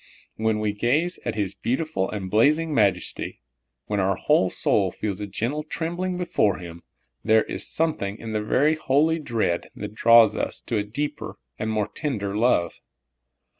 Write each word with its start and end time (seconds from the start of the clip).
When 0.35 0.57
we 0.59 0.73
gaze 0.73 1.19
at 1.25 1.35
His 1.35 1.53
beautiful 1.53 2.09
and 2.09 2.31
blazing 2.31 2.73
majesty, 2.73 3.39
when 3.85 3.99
our 3.99 4.15
whole 4.15 4.49
soul 4.49 4.89
feels 4.89 5.21
a 5.21 5.27
gentle 5.27 5.61
24 5.61 5.61
SOUL 5.61 5.63
FOOD. 5.63 5.77
trembling 5.77 6.17
before 6.17 6.57
Him, 6.57 6.81
there 7.23 7.43
is 7.43 7.67
something 7.71 8.17
in 8.17 8.33
the 8.33 8.41
very 8.41 8.73
holy 8.73 9.19
dread 9.19 9.69
that 9.75 9.93
draws 9.93 10.35
us 10.35 10.59
to 10.61 10.77
a 10.77 10.83
deeper 10.83 11.37
and 11.59 11.69
more 11.69 11.87
tender 11.87 12.35
love. 12.35 12.79